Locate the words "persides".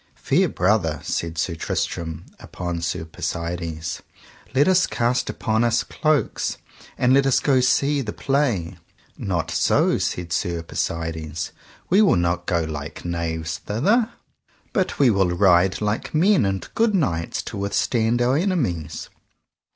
3.05-4.01, 10.63-11.51